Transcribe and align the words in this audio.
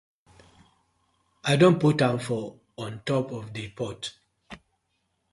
I 1.43 1.53
don 1.57 1.77
put 1.77 2.01
am 2.01 2.17
for 2.17 2.59
on 2.75 3.03
top 3.05 3.31
of 3.31 3.53
the 3.53 3.69
pot. 3.69 4.11